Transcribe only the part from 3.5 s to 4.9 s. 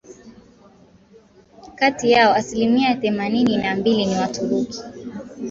na mbili ni Waturuki